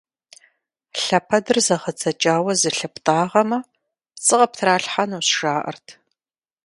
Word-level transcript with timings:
Лъэпэдыр 1.03 1.57
зэгъэдзэкӀауэ 1.65 2.53
зылъыптӀагъэмэ, 2.59 3.59
пцӀы 4.15 4.35
къыптралъхьэнущ, 4.39 5.27
жаӀэрт. 5.39 5.87